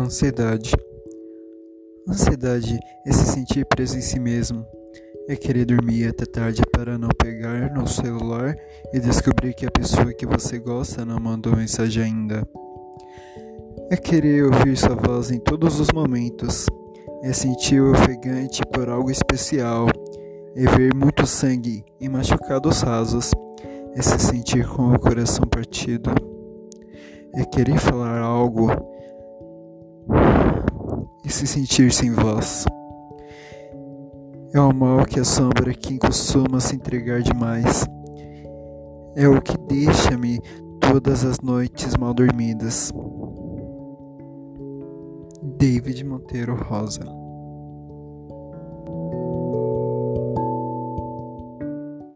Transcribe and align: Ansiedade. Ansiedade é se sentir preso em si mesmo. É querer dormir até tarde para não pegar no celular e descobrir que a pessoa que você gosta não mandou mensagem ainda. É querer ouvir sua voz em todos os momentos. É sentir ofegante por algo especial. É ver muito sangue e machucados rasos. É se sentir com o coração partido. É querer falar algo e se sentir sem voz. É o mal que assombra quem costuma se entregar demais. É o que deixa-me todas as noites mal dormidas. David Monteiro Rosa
Ansiedade. 0.00 0.72
Ansiedade 2.08 2.78
é 3.06 3.12
se 3.12 3.26
sentir 3.26 3.66
preso 3.66 3.98
em 3.98 4.00
si 4.00 4.18
mesmo. 4.18 4.64
É 5.28 5.36
querer 5.36 5.66
dormir 5.66 6.08
até 6.08 6.24
tarde 6.24 6.62
para 6.72 6.96
não 6.96 7.10
pegar 7.10 7.70
no 7.74 7.86
celular 7.86 8.56
e 8.94 8.98
descobrir 8.98 9.52
que 9.52 9.66
a 9.66 9.70
pessoa 9.70 10.14
que 10.14 10.24
você 10.24 10.58
gosta 10.58 11.04
não 11.04 11.20
mandou 11.20 11.54
mensagem 11.54 12.02
ainda. 12.02 12.48
É 13.90 13.96
querer 13.96 14.46
ouvir 14.46 14.74
sua 14.74 14.96
voz 14.96 15.30
em 15.30 15.38
todos 15.38 15.78
os 15.78 15.88
momentos. 15.92 16.64
É 17.22 17.34
sentir 17.34 17.82
ofegante 17.82 18.62
por 18.72 18.88
algo 18.88 19.10
especial. 19.10 19.86
É 20.56 20.64
ver 20.64 20.94
muito 20.94 21.26
sangue 21.26 21.84
e 22.00 22.08
machucados 22.08 22.80
rasos. 22.80 23.32
É 23.94 24.00
se 24.00 24.18
sentir 24.18 24.66
com 24.66 24.94
o 24.94 24.98
coração 24.98 25.46
partido. 25.46 26.10
É 27.34 27.44
querer 27.44 27.78
falar 27.78 28.18
algo 28.18 28.70
e 31.30 31.32
se 31.32 31.46
sentir 31.46 31.92
sem 31.92 32.12
voz. 32.12 32.64
É 34.52 34.60
o 34.60 34.74
mal 34.74 35.06
que 35.06 35.20
assombra 35.20 35.72
quem 35.72 35.96
costuma 35.96 36.58
se 36.58 36.74
entregar 36.74 37.22
demais. 37.22 37.86
É 39.14 39.28
o 39.28 39.40
que 39.40 39.56
deixa-me 39.68 40.40
todas 40.80 41.24
as 41.24 41.38
noites 41.38 41.96
mal 41.96 42.12
dormidas. 42.12 42.92
David 45.56 46.04
Monteiro 46.04 46.56
Rosa 46.56 47.19